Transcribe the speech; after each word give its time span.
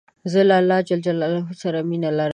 زه 0.31 0.39
له 0.49 0.55
الله 0.59 0.79
ج 0.87 0.89
سره 1.61 1.79
مینه 1.89 2.09
لرم. 2.17 2.29